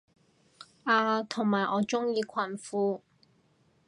[0.83, 3.01] 啊同埋我鍾意裙褲